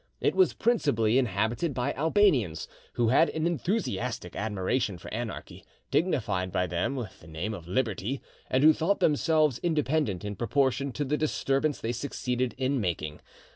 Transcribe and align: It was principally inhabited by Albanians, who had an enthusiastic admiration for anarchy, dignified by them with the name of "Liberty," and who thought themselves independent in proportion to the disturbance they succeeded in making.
It 0.19 0.33
was 0.33 0.53
principally 0.55 1.19
inhabited 1.19 1.75
by 1.75 1.93
Albanians, 1.93 2.67
who 2.93 3.09
had 3.09 3.29
an 3.29 3.45
enthusiastic 3.45 4.35
admiration 4.35 4.97
for 4.97 5.13
anarchy, 5.13 5.63
dignified 5.91 6.51
by 6.51 6.65
them 6.65 6.95
with 6.95 7.19
the 7.19 7.27
name 7.27 7.53
of 7.53 7.67
"Liberty," 7.67 8.19
and 8.49 8.63
who 8.63 8.73
thought 8.73 8.99
themselves 8.99 9.59
independent 9.59 10.25
in 10.25 10.35
proportion 10.35 10.91
to 10.93 11.05
the 11.05 11.17
disturbance 11.17 11.79
they 11.79 11.91
succeeded 11.91 12.55
in 12.57 12.81
making. 12.81 13.21